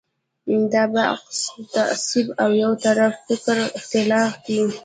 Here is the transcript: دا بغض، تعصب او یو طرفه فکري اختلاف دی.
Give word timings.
دا 0.73 0.83
بغض، 0.93 1.39
تعصب 1.73 2.27
او 2.43 2.49
یو 2.63 2.71
طرفه 2.83 3.19
فکري 3.35 3.65
اختلاف 3.77 4.31
دی. 4.45 4.59